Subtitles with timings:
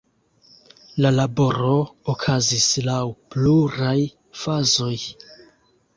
[1.05, 1.75] La laboro
[2.13, 2.97] okazis laŭ
[3.35, 3.95] pluraj
[4.45, 4.93] fazoj.